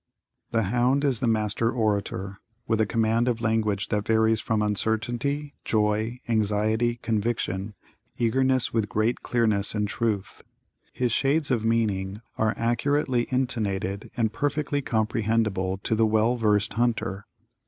[0.49, 5.53] The hound is the master orator, with a command of language that varies from uncertainty,
[5.63, 7.75] joy, anxiety, conviction,
[8.17, 10.41] eagerness with great clearness and truth.
[10.91, 17.27] His shades of meaning are accurately intonated and perfectly comprehendible to the well versed hunter.